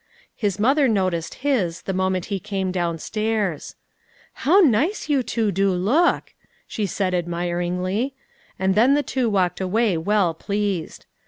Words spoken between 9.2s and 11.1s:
walked away well pleased.